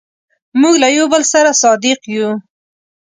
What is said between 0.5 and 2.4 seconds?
موږ له یو بل سره صادق یو.